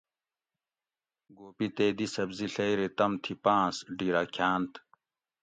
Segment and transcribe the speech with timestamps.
[1.37, 4.71] گوپی تے دی سبزی ڷئیری تم تھی پاۤنس ڈِھیرہ کھاۤنت